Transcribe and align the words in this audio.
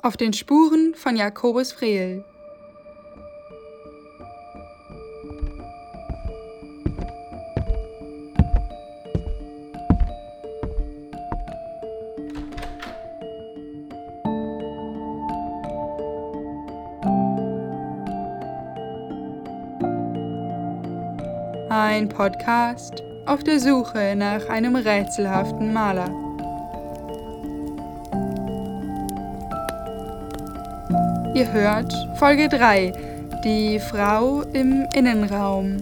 Auf 0.00 0.16
den 0.16 0.32
Spuren 0.32 0.94
von 0.94 1.16
Jakobus 1.16 1.72
Frehl. 1.72 2.24
Ein 21.70 22.08
Podcast 22.08 23.02
auf 23.26 23.42
der 23.42 23.58
Suche 23.58 24.14
nach 24.16 24.48
einem 24.48 24.76
rätselhaften 24.76 25.72
Maler. 25.72 26.27
Ihr 31.38 31.52
hört 31.52 31.92
Folge 32.18 32.48
3, 32.48 32.92
die 33.44 33.78
Frau 33.78 34.42
im 34.54 34.88
Innenraum. 34.92 35.76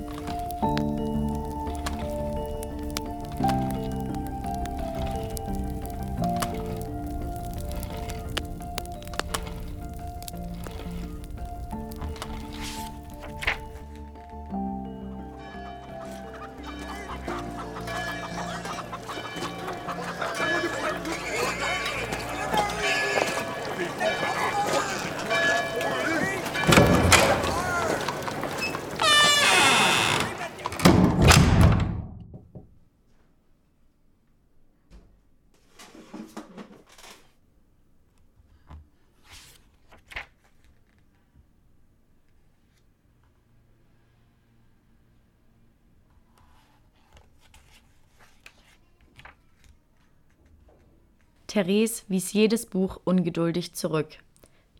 Therese 51.56 52.02
wies 52.08 52.34
jedes 52.34 52.66
Buch 52.66 53.00
ungeduldig 53.04 53.74
zurück. 53.74 54.18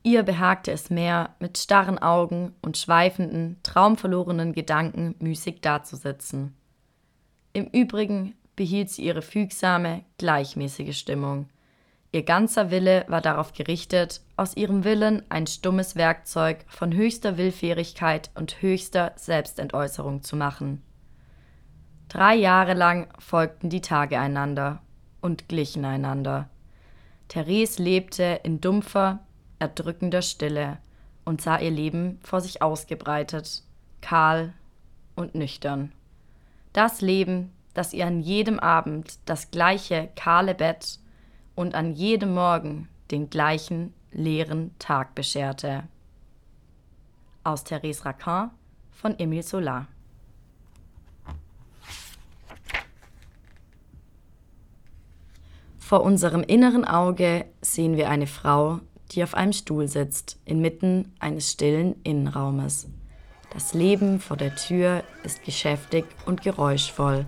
Ihr 0.03 0.23
behagte 0.23 0.73
es 0.73 0.91
mehr, 0.91 1.35
mit 1.41 1.57
starren 1.57 1.99
Augen 1.99 2.53
und 2.61 2.77
schweifenden, 2.77 3.57
traumverlorenen 3.63 4.53
Gedanken 4.53 5.15
müßig 5.19 5.63
dazusitzen. 5.63 6.55
Im 7.55 7.65
Übrigen 7.69 8.35
behielt 8.57 8.91
sie 8.91 9.07
ihre 9.07 9.23
fügsame, 9.23 10.05
gleichmäßige 10.19 10.95
Stimmung. 10.99 11.49
Ihr 12.13 12.25
ganzer 12.25 12.71
Wille 12.71 13.07
war 13.09 13.23
darauf 13.23 13.55
gerichtet, 13.55 14.21
aus 14.37 14.55
ihrem 14.55 14.85
Willen 14.85 15.23
ein 15.31 15.47
stummes 15.47 15.97
Werkzeug 15.97 16.67
von 16.69 16.93
höchster 16.93 17.39
Willfährigkeit 17.39 18.31
und 18.35 18.61
höchster 18.61 19.13
Selbstentäußerung 19.17 20.23
zu 20.23 20.37
machen. 20.37 20.83
Drei 22.11 22.35
Jahre 22.35 22.75
lang 22.75 23.09
folgten 23.19 23.71
die 23.71 23.81
Tage 23.81 24.19
einander 24.19 24.83
und 25.23 25.49
glichen 25.49 25.87
einander. 25.87 26.51
Therese 27.29 27.83
lebte 27.83 28.41
in 28.45 28.61
dumpfer, 28.61 29.21
erdrückender 29.59 30.23
Stille 30.23 30.79
und 31.25 31.41
sah 31.41 31.59
ihr 31.59 31.71
Leben 31.71 32.19
vor 32.23 32.41
sich 32.41 32.63
ausgebreitet, 32.63 33.63
kahl 34.01 34.53
und 35.15 35.35
nüchtern. 35.35 35.93
Das 36.73 37.01
Leben, 37.01 37.53
das 37.75 37.93
ihr 37.93 38.07
an 38.07 38.21
jedem 38.21 38.61
Abend 38.61 39.19
das 39.25 39.51
gleiche 39.51 40.09
kahle 40.15 40.55
Bett 40.55 40.99
und 41.55 41.75
an 41.75 41.93
jedem 41.93 42.35
Morgen 42.35 42.89
den 43.11 43.31
gleichen 43.31 43.93
leeren 44.13 44.75
Tag 44.79 45.15
bescherte. 45.15 45.85
Aus 47.45 47.65
Therese 47.65 48.05
Racan 48.05 48.51
von 48.91 49.19
Emile 49.19 49.43
Solar. 49.43 49.87
Vor 55.87 56.03
unserem 56.03 56.43
inneren 56.43 56.85
Auge 56.85 57.45
sehen 57.61 57.97
wir 57.97 58.11
eine 58.11 58.27
Frau, 58.27 58.81
die 59.13 59.23
auf 59.23 59.35
einem 59.35 59.53
Stuhl 59.53 59.87
sitzt, 59.87 60.37
inmitten 60.45 61.15
eines 61.21 61.53
stillen 61.53 61.95
Innenraumes. 62.03 62.89
Das 63.53 63.73
Leben 63.73 64.19
vor 64.19 64.37
der 64.37 64.57
Tür 64.57 65.05
ist 65.23 65.45
geschäftig 65.45 66.05
und 66.25 66.43
geräuschvoll. 66.43 67.25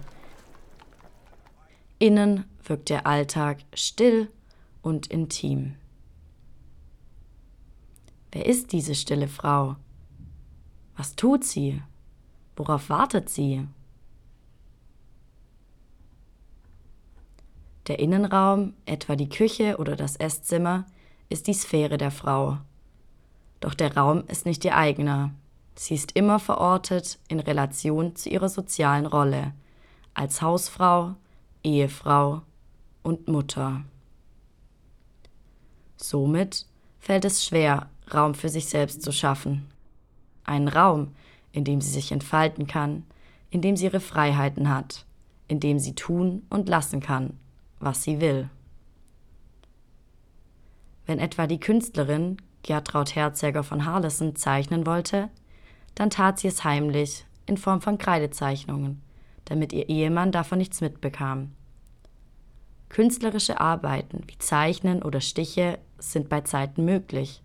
Innen 2.01 2.47
wirkt 2.65 2.89
der 2.89 3.07
Alltag 3.07 3.59
still 3.75 4.29
und 4.83 5.07
intim. 5.07 5.77
Wer 8.33 8.45
ist 8.45 8.73
diese 8.73 8.97
stille 8.97 9.29
Frau? 9.29 9.77
Was 10.97 11.15
tut 11.15 11.45
sie? 11.45 11.81
Worauf 12.57 12.91
wartet 12.91 13.29
sie? 13.29 13.69
Der 17.89 17.99
Innenraum, 17.99 18.75
etwa 18.85 19.17
die 19.17 19.31
Küche 19.31 19.79
oder 19.79 19.97
das 19.97 20.17
Esszimmer, 20.17 20.85
ist 21.31 21.47
die 21.47 21.55
Sphäre 21.55 21.97
der 21.97 22.11
Frau. 22.11 22.59
Doch 23.61 23.73
der 23.73 23.97
Raum 23.97 24.25
ist 24.29 24.45
nicht 24.45 24.63
ihr 24.67 24.77
eigener. 24.77 25.33
Sie 25.75 25.95
ist 25.95 26.13
immer 26.13 26.39
verortet 26.39 27.19
in 27.29 27.41
Relation 27.41 28.15
zu 28.15 28.29
ihrer 28.29 28.51
sozialen 28.51 29.07
Rolle 29.07 29.55
als 30.13 30.43
Hausfrau, 30.43 31.15
Ehefrau 31.63 32.43
und 33.03 33.27
Mutter. 33.27 33.83
Somit 35.97 36.67
fällt 36.99 37.25
es 37.25 37.47
schwer, 37.47 37.89
Raum 38.13 38.35
für 38.35 38.51
sich 38.51 38.67
selbst 38.67 39.01
zu 39.01 39.13
schaffen. 39.13 39.67
Einen 40.45 40.69
Raum, 40.69 41.15
in 41.53 41.65
dem 41.65 41.81
sie 41.81 41.91
sich 41.91 42.13
entfalten 42.13 42.67
kann, 42.67 43.05
in 43.49 43.63
dem 43.63 43.77
sie 43.77 43.87
ihre 43.87 44.01
Freiheiten 44.01 44.69
hat, 44.69 45.07
in 45.47 45.61
dem 45.61 45.79
sie 45.79 45.95
tun 45.95 46.43
und 46.51 46.69
lassen 46.69 47.01
kann, 47.01 47.39
was 47.81 48.03
sie 48.03 48.21
will. 48.21 48.51
Wenn 51.07 51.19
etwa 51.19 51.47
die 51.47 51.61
Künstlerin 51.61 52.37
Gertraud 52.63 53.15
Herzegger 53.15 53.63
von 53.63 53.85
Harlesen 53.85 54.37
zeichnen 54.37 54.85
wollte, 54.87 55.31
dann 55.95 56.11
tat 56.11 56.39
sie 56.39 56.49
es 56.49 56.65
heimlich 56.65 57.25
in 57.47 57.57
Form 57.57 57.81
von 57.81 57.99
Kreidezeichnungen, 57.99 59.01
damit 59.47 59.73
ihr 59.73 59.89
Ehemann 59.89 60.33
davon 60.33 60.59
nichts 60.59 60.81
mitbekam. 60.81 61.53
Künstlerische 62.89 63.61
Arbeiten 63.61 64.23
wie 64.27 64.39
Zeichnen 64.39 65.03
oder 65.03 65.21
Stiche 65.21 65.79
sind 65.99 66.29
bei 66.29 66.43
Zeiten 66.43 66.85
möglich. 66.85 67.43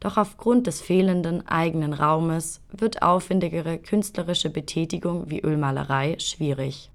Doch 0.00 0.16
aufgrund 0.16 0.66
des 0.66 0.80
fehlenden 0.80 1.46
eigenen 1.48 1.92
Raumes 1.92 2.60
wird 2.70 3.02
aufwendigere 3.02 3.78
künstlerische 3.78 4.50
Betätigung 4.50 5.28
wie 5.30 5.40
Ölmalerei 5.40 6.16
schwierig. 6.20 6.90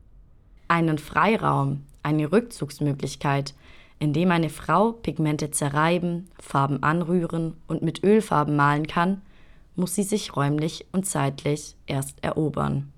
Einen 0.68 0.98
Freiraum, 0.98 1.84
eine 2.04 2.32
Rückzugsmöglichkeit, 2.32 3.54
in 4.00 4.14
dem 4.14 4.32
eine 4.32 4.50
Frau 4.50 4.92
Pigmente 4.92 5.52
zerreiben, 5.52 6.30
Farben 6.40 6.84
anrühren 6.84 7.56
und 7.68 7.82
mit 7.82 8.04
Ölfarben 8.04 8.56
malen 8.56 8.88
kann, 8.88 9.22
muss 9.76 9.96
sie 9.96 10.04
sich 10.04 10.36
räumlich 10.36 10.86
und 10.92 11.06
zeitlich 11.06 11.76
erst 11.88 12.24
erobern. 12.24 12.92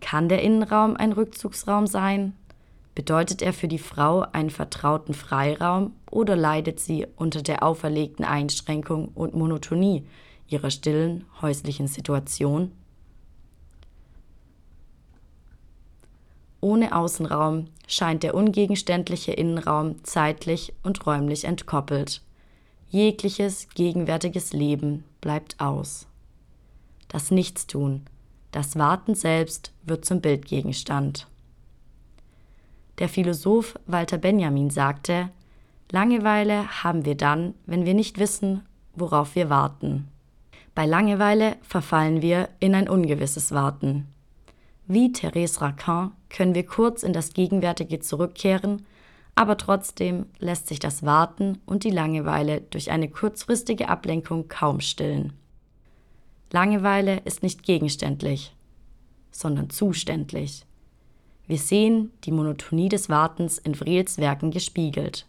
Kann 0.00 0.28
der 0.28 0.42
Innenraum 0.42 0.96
ein 0.96 1.12
Rückzugsraum 1.12 1.86
sein? 1.86 2.34
Bedeutet 2.94 3.42
er 3.42 3.52
für 3.52 3.68
die 3.68 3.78
Frau 3.78 4.20
einen 4.20 4.50
vertrauten 4.50 5.14
Freiraum 5.14 5.92
oder 6.10 6.36
leidet 6.36 6.78
sie 6.78 7.06
unter 7.16 7.42
der 7.42 7.62
auferlegten 7.64 8.24
Einschränkung 8.24 9.08
und 9.08 9.34
Monotonie 9.34 10.06
ihrer 10.46 10.70
stillen 10.70 11.24
häuslichen 11.42 11.88
Situation? 11.88 12.70
Ohne 16.64 16.96
Außenraum 16.96 17.66
scheint 17.86 18.22
der 18.22 18.34
ungegenständliche 18.34 19.32
Innenraum 19.32 20.02
zeitlich 20.02 20.72
und 20.82 21.06
räumlich 21.06 21.44
entkoppelt. 21.44 22.22
Jegliches 22.88 23.68
gegenwärtiges 23.74 24.54
Leben 24.54 25.04
bleibt 25.20 25.60
aus. 25.60 26.06
Das 27.08 27.30
Nichtstun, 27.30 28.06
das 28.50 28.78
Warten 28.78 29.14
selbst 29.14 29.74
wird 29.82 30.06
zum 30.06 30.22
Bildgegenstand. 30.22 31.26
Der 32.98 33.10
Philosoph 33.10 33.78
Walter 33.84 34.16
Benjamin 34.16 34.70
sagte, 34.70 35.28
Langeweile 35.90 36.82
haben 36.82 37.04
wir 37.04 37.14
dann, 37.14 37.52
wenn 37.66 37.84
wir 37.84 37.92
nicht 37.92 38.18
wissen, 38.18 38.62
worauf 38.94 39.34
wir 39.34 39.50
warten. 39.50 40.08
Bei 40.74 40.86
Langeweile 40.86 41.56
verfallen 41.60 42.22
wir 42.22 42.48
in 42.58 42.74
ein 42.74 42.88
ungewisses 42.88 43.52
Warten. 43.52 44.08
Wie 44.86 45.12
Therese 45.12 45.62
Racan 45.62 46.12
können 46.28 46.54
wir 46.54 46.66
kurz 46.66 47.02
in 47.02 47.14
das 47.14 47.32
Gegenwärtige 47.32 48.00
zurückkehren, 48.00 48.84
aber 49.34 49.56
trotzdem 49.56 50.26
lässt 50.38 50.68
sich 50.68 50.78
das 50.78 51.02
Warten 51.02 51.58
und 51.64 51.84
die 51.84 51.90
Langeweile 51.90 52.60
durch 52.60 52.90
eine 52.90 53.08
kurzfristige 53.08 53.88
Ablenkung 53.88 54.48
kaum 54.48 54.80
stillen. 54.80 55.32
Langeweile 56.52 57.20
ist 57.24 57.42
nicht 57.42 57.62
gegenständlich, 57.62 58.54
sondern 59.30 59.70
zuständlich. 59.70 60.66
Wir 61.46 61.58
sehen 61.58 62.12
die 62.24 62.32
Monotonie 62.32 62.88
des 62.88 63.08
Wartens 63.08 63.58
in 63.58 63.74
Vrels 63.74 64.18
Werken 64.18 64.50
gespiegelt. 64.50 65.26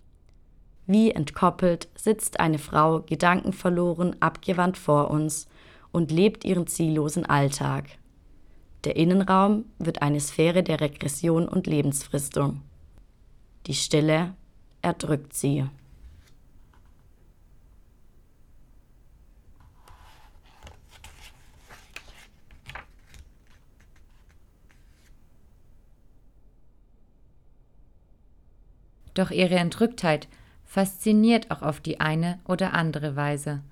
Wie 0.85 1.11
entkoppelt 1.11 1.87
sitzt 1.95 2.39
eine 2.39 2.59
Frau 2.59 3.01
gedankenverloren 3.01 4.21
abgewandt 4.21 4.77
vor 4.77 5.09
uns 5.09 5.47
und 5.91 6.11
lebt 6.11 6.45
ihren 6.45 6.67
ziellosen 6.67 7.25
Alltag. 7.25 7.97
Der 8.85 8.95
Innenraum 8.95 9.65
wird 9.79 10.03
eine 10.03 10.19
Sphäre 10.19 10.61
der 10.61 10.79
Regression 10.79 11.47
und 11.47 11.65
Lebensfristung. 11.65 12.61
Die 13.65 13.73
Stille 13.73 14.35
erdrückt 14.83 15.33
sie. 15.33 15.65
Doch 29.15 29.31
ihre 29.31 29.55
Entrücktheit 29.55 30.27
fasziniert 30.63 31.49
auch 31.49 31.63
auf 31.63 31.79
die 31.79 31.99
eine 31.99 32.39
oder 32.45 32.73
andere 32.73 33.15
Weise. 33.15 33.63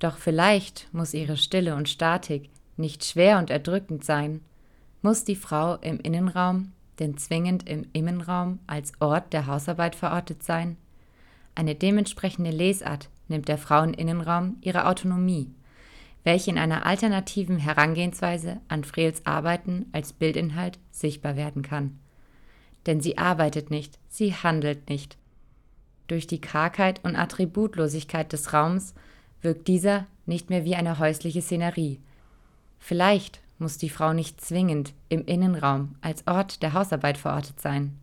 Doch 0.00 0.18
vielleicht 0.18 0.92
muss 0.92 1.14
ihre 1.14 1.38
Stille 1.38 1.76
und 1.76 1.88
Statik 1.88 2.50
nicht 2.76 3.04
schwer 3.06 3.38
und 3.38 3.48
erdrückend 3.48 4.04
sein, 4.04 4.42
muss 5.02 5.24
die 5.24 5.36
Frau 5.36 5.76
im 5.76 5.98
Innenraum 6.00 6.72
denn 6.98 7.16
zwingend 7.16 7.68
im 7.68 7.86
Innenraum 7.92 8.58
als 8.66 8.92
Ort 9.00 9.32
der 9.32 9.46
Hausarbeit 9.46 9.94
verortet 9.94 10.42
sein? 10.42 10.76
Eine 11.54 11.74
dementsprechende 11.74 12.50
Lesart 12.50 13.08
nimmt 13.28 13.48
der 13.48 13.58
Fraueninnenraum 13.58 14.56
ihre 14.60 14.86
Autonomie, 14.86 15.50
welche 16.24 16.50
in 16.50 16.58
einer 16.58 16.84
alternativen 16.84 17.58
Herangehensweise 17.58 18.60
an 18.68 18.84
Frehls 18.84 19.24
Arbeiten 19.24 19.86
als 19.92 20.12
Bildinhalt 20.12 20.78
sichtbar 20.90 21.36
werden 21.36 21.62
kann. 21.62 21.98
Denn 22.86 23.00
sie 23.00 23.18
arbeitet 23.18 23.70
nicht, 23.70 23.98
sie 24.08 24.34
handelt 24.34 24.88
nicht. 24.88 25.16
Durch 26.06 26.26
die 26.26 26.40
Kargheit 26.40 27.00
und 27.04 27.16
Attributlosigkeit 27.16 28.32
des 28.32 28.52
Raums 28.52 28.94
wirkt 29.42 29.68
dieser 29.68 30.06
nicht 30.26 30.50
mehr 30.50 30.64
wie 30.64 30.74
eine 30.74 30.98
häusliche 30.98 31.40
Szenerie. 31.40 32.00
Vielleicht 32.78 33.40
muss 33.60 33.78
die 33.78 33.90
Frau 33.90 34.12
nicht 34.12 34.40
zwingend 34.40 34.94
im 35.08 35.24
Innenraum 35.26 35.94
als 36.00 36.26
Ort 36.26 36.62
der 36.62 36.72
Hausarbeit 36.72 37.18
verortet 37.18 37.60
sein. 37.60 37.96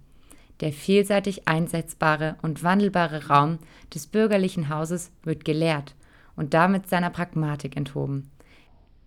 Der 0.59 0.71
vielseitig 0.71 1.47
einsetzbare 1.47 2.35
und 2.41 2.63
wandelbare 2.63 3.27
Raum 3.27 3.59
des 3.93 4.07
bürgerlichen 4.07 4.69
Hauses 4.69 5.11
wird 5.23 5.45
gelehrt 5.45 5.95
und 6.35 6.53
damit 6.53 6.87
seiner 6.87 7.09
Pragmatik 7.09 7.75
enthoben. 7.75 8.31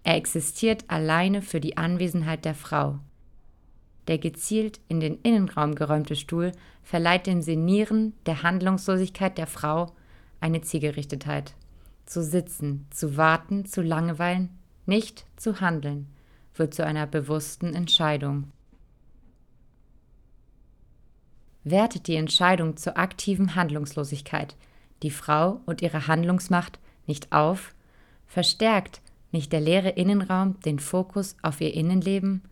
Er 0.05 0.17
existiert 0.17 0.85
alleine 0.89 1.43
für 1.43 1.61
die 1.61 1.77
Anwesenheit 1.77 2.45
der 2.45 2.55
Frau. 2.55 2.99
Der 4.09 4.19
gezielt 4.19 4.81
in 4.89 5.01
den 5.01 5.19
Innenraum 5.23 5.75
geräumte 5.75 6.17
Stuhl 6.17 6.53
verleiht 6.83 7.27
dem 7.27 7.43
Senieren 7.43 8.15
der 8.27 8.43
Handlungslosigkeit 8.43 9.39
der 9.39 9.47
Frau 9.47 9.93
eine 10.41 10.63
Zielgerichtetheit. 10.63 11.55
Zu 12.07 12.25
sitzen, 12.25 12.87
zu 12.91 13.17
warten, 13.17 13.67
zu 13.67 13.83
langweilen, 13.83 14.51
nicht 14.87 15.27
zu 15.37 15.61
handeln– 15.61 16.09
wird 16.55 16.75
zu 16.75 16.85
einer 16.85 17.07
bewussten 17.07 17.75
Entscheidung. 17.75 18.53
Wertet 21.65 22.07
die 22.07 22.17
Entscheidung 22.17 22.77
zur 22.77 22.97
aktiven 22.97 23.55
Handlungslosigkeit 23.55 24.57
die 25.03 25.11
Frau 25.11 25.61
und 25.67 25.83
ihre 25.83 26.07
Handlungsmacht 26.07 26.79
nicht 27.07 27.33
auf, 27.33 27.75
verstärkt 28.27 29.01
nicht 29.33 29.53
der 29.53 29.61
leere 29.61 29.91
Innenraum 29.91 30.61
den 30.61 30.79
Fokus 30.79 31.37
auf 31.43 31.61
ihr 31.61 31.75
Innenleben, 31.75 32.43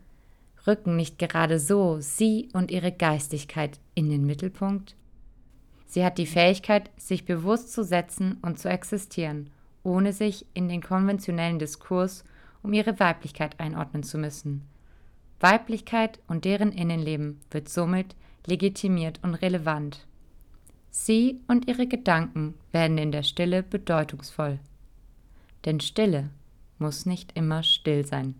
rücken 0.65 0.95
nicht 0.95 1.19
gerade 1.19 1.59
so 1.59 1.99
sie 1.99 2.49
und 2.53 2.71
ihre 2.71 2.91
Geistigkeit 2.91 3.79
in 3.95 4.09
den 4.09 4.25
Mittelpunkt? 4.25 4.95
Sie 5.85 6.05
hat 6.05 6.17
die 6.17 6.27
Fähigkeit, 6.27 6.91
sich 6.97 7.25
bewusst 7.25 7.73
zu 7.73 7.83
setzen 7.83 8.37
und 8.41 8.59
zu 8.59 8.69
existieren, 8.69 9.49
ohne 9.83 10.13
sich 10.13 10.45
in 10.53 10.69
den 10.69 10.81
konventionellen 10.81 11.57
Diskurs 11.57 12.23
um 12.63 12.73
ihre 12.73 12.99
Weiblichkeit 12.99 13.59
einordnen 13.59 14.03
zu 14.03 14.17
müssen. 14.17 14.67
Weiblichkeit 15.39 16.19
und 16.27 16.45
deren 16.45 16.71
Innenleben 16.71 17.39
wird 17.51 17.69
somit 17.69 18.15
legitimiert 18.45 19.19
und 19.23 19.35
relevant. 19.35 20.05
Sie 20.89 21.39
und 21.47 21.67
ihre 21.67 21.87
Gedanken 21.87 22.55
werden 22.71 22.97
in 22.97 23.11
der 23.11 23.23
Stille 23.23 23.63
bedeutungsvoll. 23.63 24.59
Denn 25.65 25.79
Stille 25.79 26.29
muss 26.77 27.05
nicht 27.05 27.37
immer 27.37 27.63
still 27.63 28.05
sein. 28.05 28.35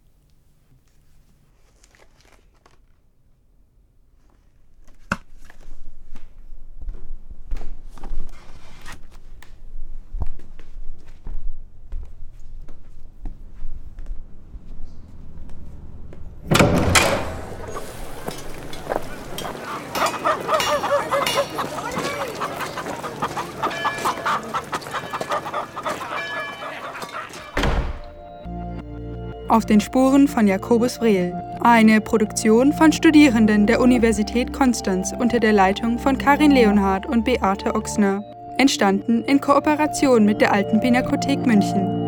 Auf 29.49 29.65
den 29.65 29.81
Spuren 29.81 30.27
von 30.27 30.47
Jakobus 30.47 30.97
Vrehl. 30.97 31.33
Eine 31.61 32.01
Produktion 32.01 32.71
von 32.71 32.91
Studierenden 32.91 33.65
der 33.65 33.81
Universität 33.81 34.53
Konstanz 34.53 35.11
unter 35.17 35.39
der 35.39 35.53
Leitung 35.53 35.97
von 35.97 36.19
Karin 36.19 36.51
Leonhardt 36.51 37.07
und 37.07 37.25
Beate 37.25 37.73
Ochsner. 37.73 38.23
Entstanden 38.59 39.23
in 39.23 39.41
Kooperation 39.41 40.23
mit 40.23 40.39
der 40.39 40.53
Alten 40.53 40.79
Pinakothek 40.79 41.47
München. 41.47 41.98